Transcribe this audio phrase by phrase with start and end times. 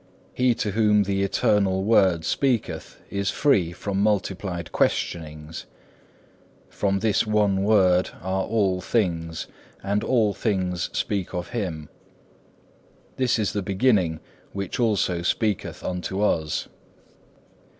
[0.33, 5.67] He to whom the Eternal Word speaketh is free from multiplied questionings.
[6.69, 9.45] From this One Word are all things,
[9.83, 11.87] and all things speak of Him; and
[13.17, 14.19] this is the Beginning
[14.53, 16.67] which also speaketh unto us.